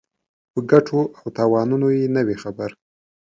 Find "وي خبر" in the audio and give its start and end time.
2.25-2.69